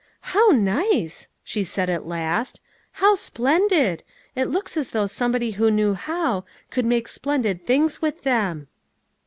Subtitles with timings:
[0.33, 2.59] "How nice!" she said at last."
[3.01, 4.01] How splen did!
[4.35, 8.67] It looks as though somebody who knew how, could make splendid things with them."